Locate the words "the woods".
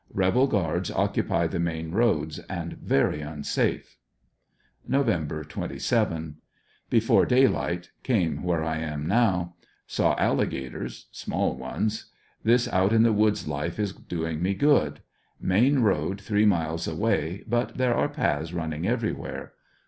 13.03-13.47